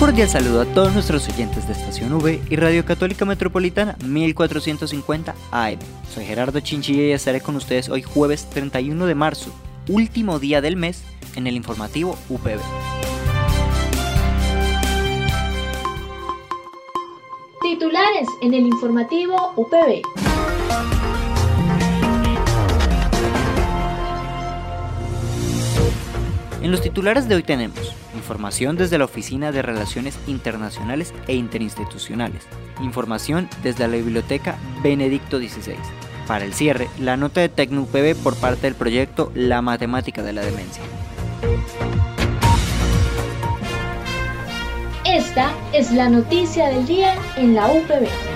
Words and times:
Cordial 0.00 0.30
saludo 0.30 0.62
a 0.62 0.64
todos 0.64 0.94
nuestros 0.94 1.28
oyentes 1.28 1.66
de 1.66 1.74
Estación 1.74 2.14
V 2.14 2.40
y 2.48 2.56
Radio 2.56 2.86
Católica 2.86 3.26
Metropolitana 3.26 3.98
1450 4.02 5.34
AM. 5.50 5.78
Soy 6.10 6.24
Gerardo 6.24 6.58
Chinchilla 6.60 7.02
y 7.02 7.10
estaré 7.12 7.42
con 7.42 7.54
ustedes 7.54 7.90
hoy 7.90 8.00
jueves 8.00 8.48
31 8.48 9.04
de 9.04 9.14
marzo, 9.14 9.50
último 9.88 10.38
día 10.38 10.62
del 10.62 10.76
mes, 10.76 11.02
en 11.36 11.46
el 11.46 11.54
informativo 11.54 12.16
UPB. 12.30 12.60
Titulares 17.60 18.26
en 18.40 18.54
el 18.54 18.64
informativo 18.64 19.52
UPB. 19.56 20.00
En 26.62 26.70
los 26.70 26.80
titulares 26.80 27.28
de 27.28 27.34
hoy 27.34 27.42
tenemos 27.42 27.99
información 28.30 28.76
desde 28.76 28.96
la 28.96 29.06
Oficina 29.06 29.50
de 29.50 29.60
Relaciones 29.60 30.16
Internacionales 30.28 31.12
e 31.26 31.34
Interinstitucionales, 31.34 32.46
información 32.80 33.48
desde 33.64 33.88
la 33.88 33.96
Biblioteca 33.96 34.56
Benedicto 34.84 35.38
XVI. 35.38 35.74
Para 36.28 36.44
el 36.44 36.54
cierre, 36.54 36.88
la 37.00 37.16
nota 37.16 37.40
de 37.40 37.48
TecnoUPB 37.48 38.14
por 38.22 38.36
parte 38.36 38.68
del 38.68 38.76
proyecto 38.76 39.32
La 39.34 39.62
Matemática 39.62 40.22
de 40.22 40.32
la 40.32 40.42
Demencia. 40.42 40.80
Esta 45.04 45.50
es 45.72 45.90
la 45.90 46.08
noticia 46.08 46.68
del 46.68 46.86
día 46.86 47.16
en 47.36 47.56
la 47.56 47.66
UPB. 47.66 48.29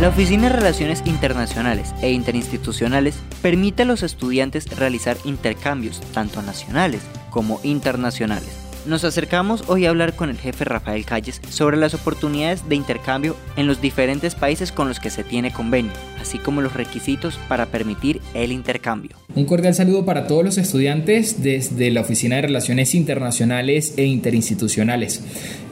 La 0.00 0.08
Oficina 0.08 0.42
de 0.42 0.48
Relaciones 0.50 1.02
Internacionales 1.06 1.94
e 2.02 2.12
Interinstitucionales 2.12 3.16
permite 3.40 3.84
a 3.84 3.86
los 3.86 4.02
estudiantes 4.02 4.78
realizar 4.78 5.16
intercambios 5.24 6.02
tanto 6.12 6.42
nacionales 6.42 7.00
como 7.30 7.60
internacionales. 7.62 8.58
Nos 8.84 9.04
acercamos 9.04 9.64
hoy 9.68 9.86
a 9.86 9.88
hablar 9.88 10.14
con 10.14 10.28
el 10.28 10.36
jefe 10.36 10.66
Rafael 10.66 11.06
Calles 11.06 11.40
sobre 11.48 11.78
las 11.78 11.94
oportunidades 11.94 12.68
de 12.68 12.76
intercambio 12.76 13.36
en 13.56 13.66
los 13.66 13.80
diferentes 13.80 14.34
países 14.34 14.70
con 14.70 14.86
los 14.86 15.00
que 15.00 15.08
se 15.08 15.24
tiene 15.24 15.50
convenio, 15.50 15.92
así 16.20 16.38
como 16.38 16.60
los 16.60 16.74
requisitos 16.74 17.38
para 17.48 17.64
permitir 17.64 18.20
el 18.34 18.52
intercambio. 18.52 19.16
Un 19.36 19.44
cordial 19.44 19.74
saludo 19.74 20.06
para 20.06 20.26
todos 20.26 20.42
los 20.42 20.56
estudiantes 20.56 21.42
desde 21.42 21.90
la 21.90 22.00
Oficina 22.00 22.36
de 22.36 22.42
Relaciones 22.42 22.94
Internacionales 22.94 23.92
e 23.98 24.06
Interinstitucionales. 24.06 25.20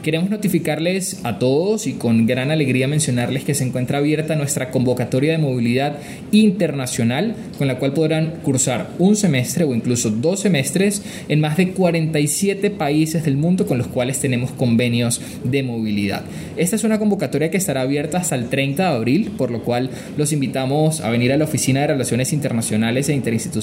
Queremos 0.03 0.29
notificarles 0.29 1.21
a 1.23 1.39
todos 1.39 1.87
y 1.87 1.93
con 1.93 2.27
gran 2.27 2.51
alegría 2.51 2.87
mencionarles 2.87 3.43
que 3.43 3.55
se 3.55 3.63
encuentra 3.63 3.97
abierta 3.97 4.35
nuestra 4.35 4.69
convocatoria 4.69 5.31
de 5.31 5.39
movilidad 5.39 5.97
internacional 6.31 7.35
con 7.57 7.67
la 7.67 7.79
cual 7.79 7.93
podrán 7.93 8.35
cursar 8.43 8.91
un 8.99 9.15
semestre 9.15 9.63
o 9.63 9.73
incluso 9.73 10.11
dos 10.11 10.41
semestres 10.41 11.01
en 11.27 11.41
más 11.41 11.57
de 11.57 11.71
47 11.71 12.69
países 12.69 13.25
del 13.25 13.35
mundo 13.35 13.65
con 13.65 13.79
los 13.79 13.87
cuales 13.87 14.19
tenemos 14.19 14.51
convenios 14.51 15.19
de 15.43 15.63
movilidad. 15.63 16.21
Esta 16.55 16.75
es 16.75 16.83
una 16.83 16.99
convocatoria 16.99 17.49
que 17.49 17.57
estará 17.57 17.81
abierta 17.81 18.19
hasta 18.19 18.35
el 18.35 18.47
30 18.47 18.83
de 18.83 18.95
abril, 18.95 19.31
por 19.35 19.49
lo 19.49 19.63
cual 19.63 19.89
los 20.17 20.31
invitamos 20.33 21.01
a 21.01 21.09
venir 21.09 21.33
a 21.33 21.37
la 21.37 21.45
Oficina 21.45 21.81
de 21.81 21.87
Relaciones 21.87 22.31
Internacionales 22.31 23.09
e 23.09 23.13
Interinstitucionales, 23.13 23.54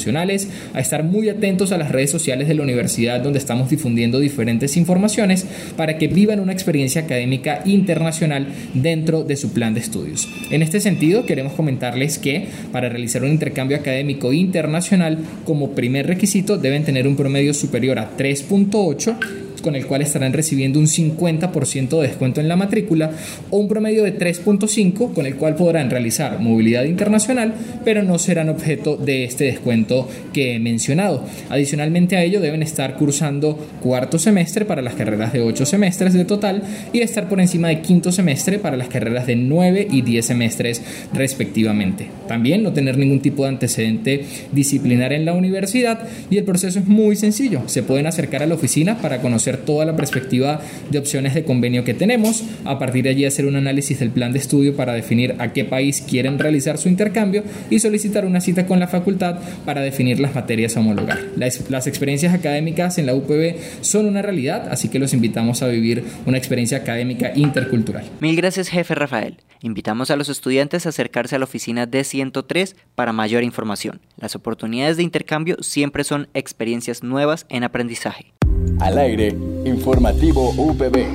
a 0.75 0.80
estar 0.80 1.04
muy 1.04 1.28
atentos 1.28 1.72
a 1.72 1.78
las 1.78 1.91
redes 1.91 2.10
sociales 2.10 2.48
de 2.48 2.54
la 2.54 2.62
universidad 2.62 3.20
donde 3.20 3.38
estamos 3.38 3.70
difundiendo 3.70 4.20
diferentes 4.20 4.76
informaciones 4.76 5.47
para 5.76 5.98
que 5.98 6.08
vivan 6.08 6.41
una 6.41 6.53
experiencia 6.53 7.03
académica 7.03 7.62
internacional 7.64 8.47
dentro 8.75 9.25
de 9.25 9.36
su 9.36 9.53
plan 9.53 9.75
de 9.75 9.80
estudios. 9.80 10.28
En 10.50 10.62
este 10.62 10.80
sentido, 10.80 11.26
queremos 11.26 11.53
comentarles 11.53 12.19
que 12.19 12.47
para 12.72 12.88
realizar 12.88 13.22
un 13.22 13.30
intercambio 13.30 13.76
académico 13.76 14.32
internacional, 14.32 15.19
como 15.44 15.70
primer 15.70 16.06
requisito 16.06 16.59
deben 16.59 16.84
tener 16.84 17.06
un 17.06 17.16
promedio 17.16 17.54
superior 17.54 17.98
a 17.98 18.16
3.8 18.16 19.41
con 19.62 19.76
el 19.76 19.86
cual 19.86 20.02
estarán 20.02 20.32
recibiendo 20.32 20.78
un 20.78 20.86
50% 20.86 22.00
de 22.00 22.08
descuento 22.08 22.40
en 22.40 22.48
la 22.48 22.56
matrícula 22.56 23.12
o 23.50 23.58
un 23.58 23.68
promedio 23.68 24.04
de 24.04 24.18
3.5 24.18 25.12
con 25.14 25.26
el 25.26 25.36
cual 25.36 25.54
podrán 25.54 25.90
realizar 25.90 26.38
movilidad 26.40 26.84
internacional, 26.84 27.54
pero 27.84 28.02
no 28.02 28.18
serán 28.18 28.48
objeto 28.48 28.96
de 28.96 29.24
este 29.24 29.44
descuento 29.44 30.08
que 30.32 30.54
he 30.54 30.58
mencionado. 30.58 31.24
Adicionalmente 31.48 32.16
a 32.16 32.22
ello 32.22 32.40
deben 32.40 32.62
estar 32.62 32.96
cursando 32.96 33.58
cuarto 33.82 34.18
semestre 34.18 34.64
para 34.64 34.82
las 34.82 34.94
carreras 34.94 35.32
de 35.32 35.40
8 35.40 35.64
semestres 35.64 36.12
de 36.12 36.24
total 36.24 36.62
y 36.92 37.00
estar 37.00 37.28
por 37.28 37.40
encima 37.40 37.68
de 37.68 37.80
quinto 37.80 38.12
semestre 38.12 38.58
para 38.58 38.76
las 38.76 38.88
carreras 38.88 39.26
de 39.26 39.36
9 39.36 39.88
y 39.90 40.02
10 40.02 40.24
semestres 40.24 40.82
respectivamente. 41.12 42.08
También 42.28 42.62
no 42.62 42.72
tener 42.72 42.98
ningún 42.98 43.20
tipo 43.20 43.42
de 43.44 43.50
antecedente 43.50 44.24
disciplinar 44.52 45.12
en 45.12 45.24
la 45.24 45.32
universidad 45.32 46.00
y 46.30 46.38
el 46.38 46.44
proceso 46.44 46.78
es 46.78 46.86
muy 46.86 47.16
sencillo. 47.16 47.62
Se 47.66 47.82
pueden 47.82 48.06
acercar 48.06 48.42
a 48.42 48.46
la 48.46 48.54
oficina 48.54 48.98
para 48.98 49.20
conocer 49.20 49.51
toda 49.58 49.84
la 49.84 49.96
perspectiva 49.96 50.60
de 50.90 50.98
opciones 50.98 51.34
de 51.34 51.44
convenio 51.44 51.84
que 51.84 51.94
tenemos, 51.94 52.44
a 52.64 52.78
partir 52.78 53.04
de 53.04 53.10
allí 53.10 53.24
hacer 53.24 53.46
un 53.46 53.56
análisis 53.56 53.98
del 54.00 54.10
plan 54.10 54.32
de 54.32 54.38
estudio 54.38 54.76
para 54.76 54.92
definir 54.92 55.36
a 55.38 55.52
qué 55.52 55.64
país 55.64 56.04
quieren 56.06 56.38
realizar 56.38 56.78
su 56.78 56.88
intercambio 56.88 57.44
y 57.70 57.78
solicitar 57.78 58.24
una 58.24 58.41
cita 58.41 58.66
con 58.66 58.80
la 58.80 58.88
facultad 58.88 59.38
para 59.64 59.80
definir 59.80 60.20
las 60.20 60.34
materias 60.34 60.76
a 60.76 60.80
homologar. 60.80 61.18
Las, 61.36 61.70
las 61.70 61.86
experiencias 61.86 62.34
académicas 62.34 62.98
en 62.98 63.06
la 63.06 63.14
UPB 63.14 63.56
son 63.80 64.06
una 64.06 64.22
realidad, 64.22 64.68
así 64.70 64.88
que 64.88 64.98
los 64.98 65.12
invitamos 65.14 65.62
a 65.62 65.68
vivir 65.68 66.04
una 66.26 66.38
experiencia 66.38 66.78
académica 66.78 67.32
intercultural. 67.34 68.04
Mil 68.20 68.36
gracias, 68.36 68.68
jefe 68.68 68.94
Rafael. 68.94 69.38
Invitamos 69.60 70.10
a 70.10 70.16
los 70.16 70.28
estudiantes 70.28 70.86
a 70.86 70.88
acercarse 70.88 71.36
a 71.36 71.38
la 71.38 71.44
oficina 71.44 71.86
D103 71.86 72.74
para 72.94 73.12
mayor 73.12 73.44
información. 73.44 74.00
Las 74.16 74.34
oportunidades 74.34 74.96
de 74.96 75.04
intercambio 75.04 75.56
siempre 75.60 76.04
son 76.04 76.28
experiencias 76.34 77.02
nuevas 77.02 77.46
en 77.48 77.64
aprendizaje. 77.64 78.32
Al 78.80 78.98
aire, 78.98 79.28
informativo 79.64 80.50
UPB. 80.50 81.06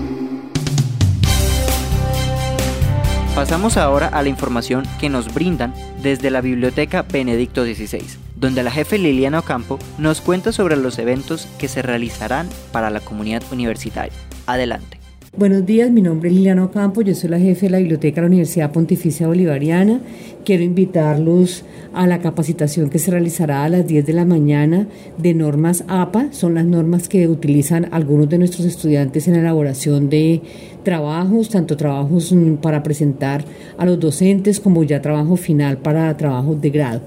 Pasamos 3.36 3.78
ahora 3.78 4.08
a 4.08 4.24
la 4.24 4.30
información 4.30 4.84
que 5.00 5.10
nos 5.10 5.32
brindan 5.34 5.74
desde 6.02 6.32
la 6.32 6.42
Biblioteca 6.42 7.04
Benedicto 7.04 7.64
XVI, 7.64 8.04
donde 8.36 8.64
la 8.64 8.72
jefe 8.72 8.98
Liliana 8.98 9.40
Ocampo 9.40 9.78
nos 10.00 10.22
cuenta 10.22 10.52
sobre 10.52 10.76
los 10.76 10.98
eventos 10.98 11.48
que 11.60 11.68
se 11.68 11.84
realizarán 11.84 12.50
para 12.72 12.90
la 12.90 13.00
comunidad 13.00 13.44
universitaria. 13.52 14.14
Adelante. 14.48 14.97
Buenos 15.38 15.68
días, 15.68 15.92
mi 15.92 16.02
nombre 16.02 16.30
es 16.30 16.36
Liliana 16.36 16.66
Ocampo, 16.66 17.04
yo 17.04 17.14
soy 17.14 17.30
la 17.30 17.38
jefe 17.38 17.68
de 17.68 17.70
la 17.70 17.78
Biblioteca 17.78 18.16
de 18.16 18.22
la 18.22 18.28
Universidad 18.30 18.72
Pontificia 18.72 19.28
Bolivariana. 19.28 20.02
Quiero 20.44 20.64
invitarlos 20.64 21.64
a 21.94 22.08
la 22.08 22.22
capacitación 22.22 22.90
que 22.90 22.98
se 22.98 23.12
realizará 23.12 23.64
a 23.64 23.70
las 23.70 23.86
10 23.86 24.04
de 24.04 24.14
la 24.14 24.26
mañana 24.26 24.88
de 25.20 25.36
normas 25.36 25.84
APA. 25.88 26.30
Son 26.32 26.56
las 26.56 26.66
normas 26.66 27.08
que 27.08 27.28
utilizan 27.28 27.88
algunos 27.92 28.28
de 28.30 28.40
nuestros 28.40 28.66
estudiantes 28.66 29.28
en 29.28 29.36
la 29.36 29.42
elaboración 29.42 30.10
de 30.10 30.42
trabajos, 30.82 31.50
tanto 31.50 31.78
trabajos 31.78 32.34
para 32.60 32.82
presentar 32.82 33.46
a 33.78 33.86
los 33.86 34.00
docentes 34.00 34.60
como 34.60 34.84
ya 34.86 35.04
trabajo 35.04 35.36
final 35.36 35.78
para 35.78 36.18
trabajos 36.18 36.60
de 36.60 36.72
grado. 36.72 37.02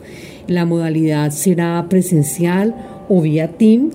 La 0.47 0.65
modalidad 0.67 1.33
será 1.33 1.85
presencial 1.89 2.77
o 3.09 3.23
vía 3.23 3.49
Team 3.49 3.91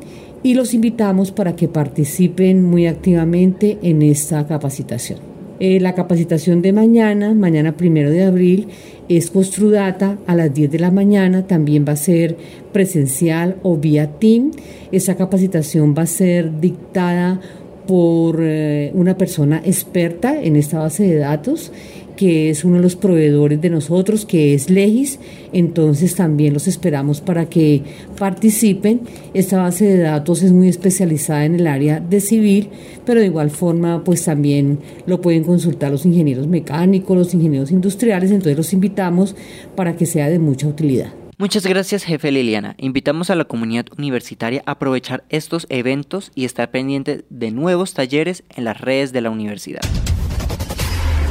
y 0.45 0.53
los 0.53 0.75
invitamos 0.75 1.31
para 1.31 1.55
que 1.55 1.67
participen 1.67 2.63
muy 2.63 2.85
activamente 2.85 3.79
en 3.81 4.03
esta 4.03 4.45
capacitación. 4.45 5.17
Eh, 5.59 5.79
la 5.79 5.95
capacitación 5.95 6.61
de 6.61 6.71
mañana, 6.71 7.33
mañana 7.33 7.75
primero 7.75 8.11
de 8.11 8.23
abril, 8.23 8.67
es 9.09 9.31
Construdata 9.31 10.19
a 10.27 10.35
las 10.35 10.53
10 10.53 10.69
de 10.69 10.77
la 10.77 10.91
mañana, 10.91 11.47
también 11.47 11.83
va 11.87 11.93
a 11.93 11.95
ser 11.95 12.37
presencial 12.71 13.55
o 13.63 13.77
vía 13.77 14.19
Team. 14.19 14.51
Esa 14.91 15.15
capacitación 15.15 15.95
va 15.97 16.03
a 16.03 16.05
ser 16.05 16.59
dictada 16.61 17.41
por 17.87 18.37
eh, 18.39 18.91
una 18.93 19.17
persona 19.17 19.63
experta 19.65 20.39
en 20.39 20.57
esta 20.57 20.77
base 20.77 21.07
de 21.07 21.15
datos 21.15 21.71
que 22.15 22.49
es 22.49 22.63
uno 22.63 22.77
de 22.77 22.81
los 22.81 22.95
proveedores 22.95 23.61
de 23.61 23.69
nosotros, 23.69 24.25
que 24.25 24.53
es 24.53 24.69
Legis. 24.69 25.19
Entonces 25.53 26.15
también 26.15 26.53
los 26.53 26.67
esperamos 26.67 27.21
para 27.21 27.47
que 27.47 27.83
participen. 28.17 29.01
Esta 29.33 29.61
base 29.61 29.85
de 29.85 29.97
datos 29.99 30.43
es 30.43 30.51
muy 30.51 30.67
especializada 30.67 31.45
en 31.45 31.55
el 31.55 31.67
área 31.67 31.99
de 31.99 32.19
civil, 32.21 32.69
pero 33.05 33.19
de 33.19 33.27
igual 33.27 33.49
forma 33.49 34.03
pues 34.03 34.23
también 34.25 34.79
lo 35.05 35.21
pueden 35.21 35.43
consultar 35.43 35.91
los 35.91 36.05
ingenieros 36.05 36.47
mecánicos, 36.47 37.17
los 37.17 37.33
ingenieros 37.33 37.71
industriales. 37.71 38.31
Entonces 38.31 38.57
los 38.57 38.73
invitamos 38.73 39.35
para 39.75 39.95
que 39.95 40.05
sea 40.05 40.29
de 40.29 40.39
mucha 40.39 40.67
utilidad. 40.67 41.13
Muchas 41.37 41.67
gracias, 41.67 42.05
jefe 42.05 42.31
Liliana. 42.31 42.75
Invitamos 42.77 43.29
a 43.29 43.35
la 43.35 43.43
comunidad 43.43 43.87
universitaria 43.97 44.63
a 44.65 44.71
aprovechar 44.71 45.25
estos 45.27 45.67
eventos 45.69 46.31
y 46.33 46.45
estar 46.45 46.71
pendiente 46.71 47.25
de 47.29 47.51
nuevos 47.51 47.93
talleres 47.93 48.43
en 48.55 48.63
las 48.63 48.79
redes 48.79 49.11
de 49.11 49.19
la 49.19 49.31
universidad. 49.31 49.81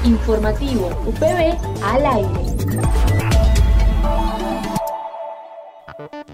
Informativo 0.05 0.89
UPB 1.06 1.83
al 1.83 2.05
aire. 2.05 2.29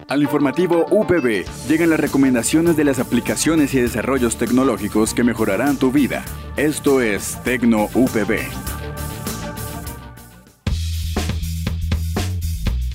Al 0.09 0.23
informativo 0.23 0.87
UPB 0.91 1.45
llegan 1.69 1.91
las 1.91 2.01
recomendaciones 2.01 2.77
de 2.77 2.83
las 2.83 2.99
aplicaciones 2.99 3.73
y 3.75 3.81
desarrollos 3.81 4.37
tecnológicos 4.39 5.15
que 5.15 5.23
mejorarán 5.23 5.77
tu 5.77 5.93
vida. 5.93 6.25
Esto 6.57 7.01
es 7.01 7.39
Tecno 7.45 7.89
UPB. 7.95 8.41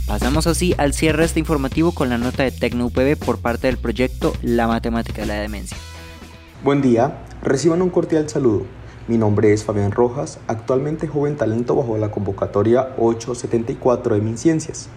Pasamos 0.07 0.45
así 0.45 0.75
al 0.77 0.93
cierre 0.93 1.19
de 1.19 1.25
este 1.27 1.39
informativo 1.39 1.93
con 1.93 2.09
la 2.09 2.17
nota 2.17 2.43
de 2.43 2.51
Tecno 2.51 2.87
UPB 2.87 3.15
por 3.17 3.39
parte 3.39 3.67
del 3.67 3.77
proyecto 3.77 4.33
La 4.41 4.67
Matemática 4.67 5.21
de 5.21 5.27
la 5.27 5.35
Demencia. 5.35 5.77
Buen 6.65 6.81
día, 6.81 7.23
reciban 7.41 7.81
un 7.81 7.89
cordial 7.89 8.27
saludo. 8.27 8.65
Mi 9.07 9.19
nombre 9.19 9.53
es 9.53 9.63
Fabián 9.63 9.91
Rojas, 9.91 10.39
actualmente 10.47 11.05
joven 11.05 11.35
talento 11.35 11.75
bajo 11.75 11.95
la 11.95 12.09
convocatoria 12.09 12.95
874 12.97 14.15
de 14.15 14.21
MinCiencias. 14.21 14.89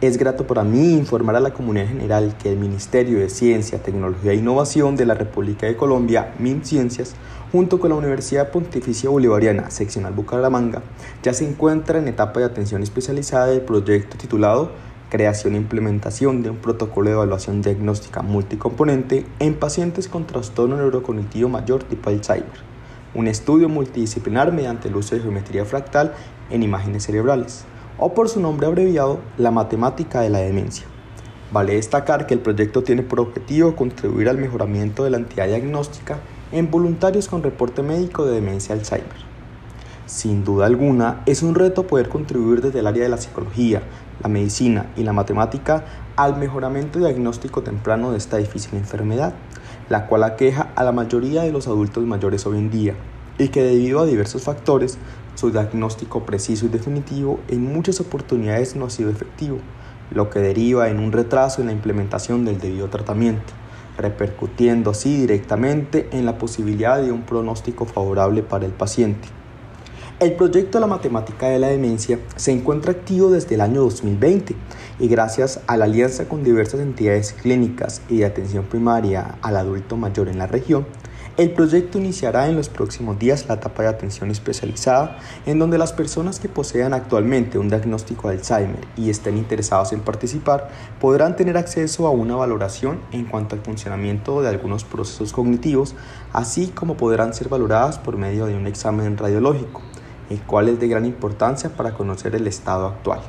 Es 0.00 0.18
grato 0.18 0.46
para 0.46 0.62
mí 0.62 0.92
informar 0.92 1.34
a 1.34 1.40
la 1.40 1.52
comunidad 1.52 1.88
general 1.88 2.36
que 2.40 2.52
el 2.52 2.58
Ministerio 2.58 3.18
de 3.18 3.28
Ciencia, 3.28 3.82
Tecnología 3.82 4.30
e 4.30 4.36
Innovación 4.36 4.94
de 4.94 5.04
la 5.04 5.14
República 5.14 5.66
de 5.66 5.76
Colombia, 5.76 6.32
MinCiencias, 6.38 7.16
junto 7.50 7.80
con 7.80 7.90
la 7.90 7.96
Universidad 7.96 8.52
Pontificia 8.52 9.10
Bolivariana, 9.10 9.68
seccional 9.72 10.12
Bucaramanga, 10.12 10.82
ya 11.24 11.34
se 11.34 11.44
encuentra 11.44 11.98
en 11.98 12.06
etapa 12.06 12.38
de 12.38 12.46
atención 12.46 12.84
especializada 12.84 13.46
del 13.46 13.62
proyecto 13.62 14.16
titulado 14.16 14.70
Creación 15.08 15.54
e 15.54 15.56
implementación 15.56 16.44
de 16.44 16.50
un 16.50 16.58
protocolo 16.58 17.08
de 17.08 17.16
evaluación 17.16 17.62
diagnóstica 17.62 18.22
multicomponente 18.22 19.26
en 19.40 19.54
pacientes 19.54 20.06
con 20.06 20.24
trastorno 20.24 20.76
neurocognitivo 20.76 21.48
mayor 21.48 21.82
tipo 21.82 22.10
Alzheimer. 22.10 22.69
Un 23.14 23.26
estudio 23.26 23.68
multidisciplinar 23.68 24.52
mediante 24.52 24.88
el 24.88 24.96
uso 24.96 25.14
de 25.14 25.22
geometría 25.22 25.64
fractal 25.64 26.14
en 26.50 26.62
imágenes 26.62 27.04
cerebrales 27.04 27.64
o 27.98 28.14
por 28.14 28.28
su 28.28 28.40
nombre 28.40 28.66
abreviado, 28.66 29.20
la 29.36 29.50
matemática 29.50 30.20
de 30.20 30.30
la 30.30 30.38
demencia. 30.38 30.86
Vale 31.52 31.74
destacar 31.74 32.26
que 32.26 32.34
el 32.34 32.40
proyecto 32.40 32.82
tiene 32.82 33.02
por 33.02 33.20
objetivo 33.20 33.76
contribuir 33.76 34.28
al 34.28 34.38
mejoramiento 34.38 35.04
de 35.04 35.10
la 35.10 35.16
entidad 35.18 35.48
en 36.52 36.70
voluntarios 36.70 37.28
con 37.28 37.42
reporte 37.42 37.82
médico 37.82 38.24
de 38.24 38.34
demencia 38.34 38.74
Alzheimer. 38.74 39.30
Sin 40.06 40.44
duda 40.44 40.66
alguna, 40.66 41.22
es 41.26 41.42
un 41.42 41.54
reto 41.54 41.86
poder 41.86 42.08
contribuir 42.08 42.60
desde 42.62 42.80
el 42.80 42.86
área 42.86 43.02
de 43.02 43.08
la 43.08 43.16
psicología, 43.16 43.82
la 44.22 44.28
medicina 44.28 44.86
y 44.96 45.02
la 45.02 45.12
matemática 45.12 45.84
al 46.16 46.36
mejoramiento 46.36 46.98
diagnóstico 46.98 47.62
temprano 47.62 48.12
de 48.12 48.18
esta 48.18 48.36
difícil 48.36 48.76
enfermedad, 48.78 49.34
la 49.88 50.06
cual 50.06 50.24
aqueja 50.24 50.68
a 50.76 50.84
la 50.84 50.92
mayoría 50.92 51.42
de 51.42 51.52
los 51.52 51.66
adultos 51.66 52.04
mayores 52.04 52.46
hoy 52.46 52.58
en 52.58 52.70
día 52.70 52.94
y 53.38 53.48
que 53.48 53.62
debido 53.62 54.00
a 54.00 54.06
diversos 54.06 54.42
factores 54.42 54.98
su 55.34 55.50
diagnóstico 55.50 56.26
preciso 56.26 56.66
y 56.66 56.68
definitivo 56.68 57.40
en 57.48 57.72
muchas 57.72 58.00
oportunidades 58.00 58.76
no 58.76 58.86
ha 58.86 58.90
sido 58.90 59.10
efectivo, 59.10 59.58
lo 60.10 60.28
que 60.28 60.40
deriva 60.40 60.90
en 60.90 60.98
un 60.98 61.12
retraso 61.12 61.62
en 61.62 61.68
la 61.68 61.72
implementación 61.72 62.44
del 62.44 62.58
debido 62.58 62.88
tratamiento, 62.88 63.52
repercutiendo 63.96 64.90
así 64.90 65.16
directamente 65.16 66.08
en 66.12 66.26
la 66.26 66.36
posibilidad 66.36 67.00
de 67.00 67.12
un 67.12 67.22
pronóstico 67.22 67.86
favorable 67.86 68.42
para 68.42 68.66
el 68.66 68.72
paciente. 68.72 69.28
El 70.20 70.34
proyecto 70.34 70.76
de 70.76 70.82
la 70.82 70.86
matemática 70.86 71.48
de 71.48 71.58
la 71.58 71.68
demencia 71.68 72.18
se 72.36 72.52
encuentra 72.52 72.92
activo 72.92 73.30
desde 73.30 73.54
el 73.54 73.62
año 73.62 73.80
2020 73.80 74.54
y 74.98 75.08
gracias 75.08 75.60
a 75.66 75.78
la 75.78 75.86
alianza 75.86 76.28
con 76.28 76.44
diversas 76.44 76.80
entidades 76.80 77.32
clínicas 77.32 78.02
y 78.06 78.18
de 78.18 78.26
atención 78.26 78.66
primaria 78.66 79.38
al 79.40 79.56
adulto 79.56 79.96
mayor 79.96 80.28
en 80.28 80.36
la 80.36 80.46
región, 80.46 80.84
el 81.38 81.52
proyecto 81.52 81.96
iniciará 81.96 82.48
en 82.48 82.56
los 82.56 82.68
próximos 82.68 83.18
días 83.18 83.46
la 83.48 83.54
etapa 83.54 83.82
de 83.82 83.88
atención 83.88 84.30
especializada, 84.30 85.16
en 85.46 85.58
donde 85.58 85.78
las 85.78 85.94
personas 85.94 86.38
que 86.38 86.50
posean 86.50 86.92
actualmente 86.92 87.56
un 87.56 87.70
diagnóstico 87.70 88.28
de 88.28 88.34
Alzheimer 88.34 88.86
y 88.98 89.08
estén 89.08 89.38
interesados 89.38 89.94
en 89.94 90.00
participar 90.00 90.68
podrán 91.00 91.34
tener 91.34 91.56
acceso 91.56 92.06
a 92.06 92.10
una 92.10 92.36
valoración 92.36 93.00
en 93.10 93.24
cuanto 93.24 93.54
al 93.54 93.62
funcionamiento 93.62 94.42
de 94.42 94.50
algunos 94.50 94.84
procesos 94.84 95.32
cognitivos, 95.32 95.94
así 96.34 96.66
como 96.66 96.98
podrán 96.98 97.32
ser 97.32 97.48
valoradas 97.48 97.98
por 97.98 98.18
medio 98.18 98.44
de 98.44 98.54
un 98.54 98.66
examen 98.66 99.16
radiológico, 99.16 99.80
el 100.30 100.40
cual 100.42 100.68
es 100.68 100.80
de 100.80 100.88
gran 100.88 101.04
importancia 101.04 101.70
para 101.70 101.92
conocer 101.92 102.34
el 102.34 102.46
estado 102.46 102.86
actual. 102.86 103.20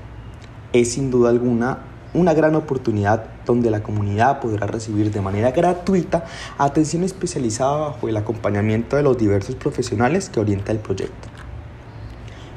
Es 0.72 0.94
sin 0.94 1.12
duda 1.12 1.30
alguna 1.30 1.80
una 2.14 2.34
gran 2.34 2.56
oportunidad 2.56 3.26
donde 3.46 3.72
la 3.72 3.84
comunidad 3.84 4.42
podrá 4.42 4.68
recibir 4.68 5.12
de 5.12 5.22
manera 5.22 5.52
gratuita 5.52 6.26
atención 6.58 7.04
especializada 7.04 7.78
bajo 7.78 8.10
el 8.10 8.18
acompañamiento 8.18 8.98
de 8.98 9.04
los 9.04 9.18
diversos 9.18 9.56
profesionales 9.56 10.30
que 10.30 10.40
orienta 10.40 10.72
el 10.72 10.80
proyecto. 10.80 11.30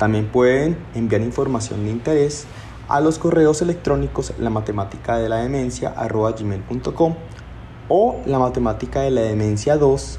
También 0.00 0.28
pueden 0.28 0.78
enviar 0.94 1.20
información 1.20 1.84
de 1.84 1.90
interés 1.90 2.46
a 2.88 3.02
los 3.02 3.18
correos 3.18 3.60
electrónicos 3.60 4.32
la 4.38 4.48
matemática 4.48 5.18
de 5.18 5.28
la 5.28 5.42
demencia 5.42 5.90
gmail.com 5.90 7.16
o 7.90 8.16
la 8.24 8.38
matemática 8.38 9.02
de 9.02 9.10
la 9.10 9.20
demencia 9.20 9.76
2 9.76 10.18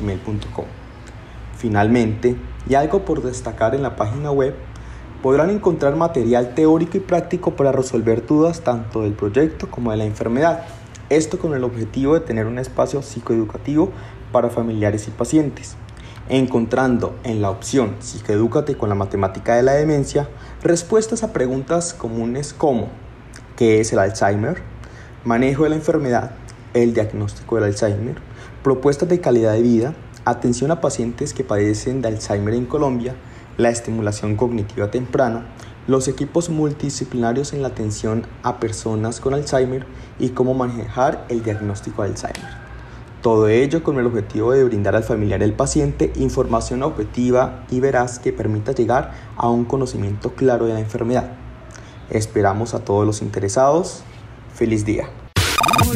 gmail.com. 0.00 0.64
Finalmente, 1.58 2.38
y 2.66 2.74
algo 2.74 3.04
por 3.04 3.22
destacar 3.22 3.74
en 3.74 3.82
la 3.82 3.96
página 3.96 4.30
web, 4.30 4.54
podrán 5.22 5.50
encontrar 5.50 5.94
material 5.94 6.54
teórico 6.54 6.96
y 6.96 7.00
práctico 7.00 7.54
para 7.54 7.70
resolver 7.70 8.24
dudas 8.24 8.62
tanto 8.62 9.02
del 9.02 9.12
proyecto 9.12 9.70
como 9.70 9.90
de 9.90 9.98
la 9.98 10.06
enfermedad. 10.06 10.64
Esto 11.10 11.38
con 11.38 11.52
el 11.52 11.64
objetivo 11.64 12.14
de 12.14 12.20
tener 12.20 12.46
un 12.46 12.58
espacio 12.58 13.02
psicoeducativo 13.02 13.90
para 14.32 14.48
familiares 14.48 15.06
y 15.06 15.10
pacientes, 15.10 15.76
encontrando 16.32 17.14
en 17.24 17.42
la 17.42 17.50
opción 17.50 17.96
Psicoedúcate 18.00 18.78
con 18.78 18.88
la 18.88 18.94
matemática 18.94 19.54
de 19.54 19.62
la 19.62 19.74
demencia 19.74 20.30
respuestas 20.62 21.22
a 21.22 21.32
preguntas 21.34 21.92
comunes 21.92 22.54
como 22.54 22.88
¿qué 23.54 23.80
es 23.80 23.92
el 23.92 23.98
Alzheimer? 23.98 24.62
manejo 25.24 25.64
de 25.64 25.68
la 25.68 25.76
enfermedad, 25.76 26.32
el 26.72 26.94
diagnóstico 26.94 27.56
del 27.56 27.64
Alzheimer, 27.64 28.16
propuestas 28.62 29.10
de 29.10 29.20
calidad 29.20 29.52
de 29.52 29.60
vida, 29.60 29.94
atención 30.24 30.70
a 30.70 30.80
pacientes 30.80 31.34
que 31.34 31.44
padecen 31.44 32.00
de 32.00 32.08
Alzheimer 32.08 32.54
en 32.54 32.64
Colombia, 32.64 33.14
la 33.58 33.68
estimulación 33.68 34.36
cognitiva 34.36 34.90
temprana, 34.90 35.46
los 35.86 36.08
equipos 36.08 36.48
multidisciplinarios 36.48 37.52
en 37.52 37.60
la 37.60 37.68
atención 37.68 38.26
a 38.42 38.58
personas 38.58 39.20
con 39.20 39.34
Alzheimer 39.34 39.84
y 40.18 40.30
cómo 40.30 40.54
manejar 40.54 41.26
el 41.28 41.42
diagnóstico 41.42 42.02
de 42.02 42.08
Alzheimer. 42.08 42.61
Todo 43.22 43.46
ello 43.46 43.84
con 43.84 44.00
el 44.00 44.06
objetivo 44.06 44.50
de 44.50 44.64
brindar 44.64 44.96
al 44.96 45.04
familiar 45.04 45.38
del 45.38 45.52
paciente 45.52 46.12
información 46.16 46.82
objetiva 46.82 47.64
y 47.70 47.78
veraz 47.78 48.18
que 48.18 48.32
permita 48.32 48.72
llegar 48.72 49.12
a 49.36 49.48
un 49.48 49.64
conocimiento 49.64 50.34
claro 50.34 50.66
de 50.66 50.74
la 50.74 50.80
enfermedad. 50.80 51.36
Esperamos 52.10 52.74
a 52.74 52.80
todos 52.80 53.06
los 53.06 53.22
interesados. 53.22 54.02
Feliz 54.52 54.84
día. 54.84 55.08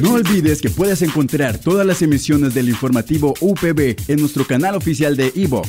No 0.00 0.14
olvides 0.14 0.62
que 0.62 0.70
puedes 0.70 1.02
encontrar 1.02 1.58
todas 1.58 1.84
las 1.84 2.00
emisiones 2.00 2.54
del 2.54 2.68
informativo 2.68 3.34
UPB 3.40 3.96
en 4.06 4.20
nuestro 4.20 4.46
canal 4.46 4.76
oficial 4.76 5.16
de 5.16 5.32
iVox, 5.34 5.68